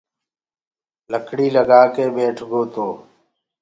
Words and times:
لڪڙيٚ 1.11 1.53
لگآڪي 1.55 2.05
ٻيٺَگو 2.15 2.61
تو 2.73 2.87